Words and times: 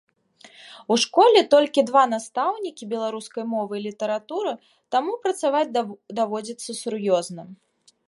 У 0.95 0.95
школе 1.03 1.41
толькі 1.53 1.83
два 1.89 2.03
настаўнікі 2.13 2.89
беларускай 2.95 3.43
мовы 3.53 3.73
і 3.83 3.85
літаратуры, 3.87 4.51
таму 4.97 5.13
працаваць 5.27 5.73
даводзіцца 6.21 6.71
сур'ёзна. 6.85 7.43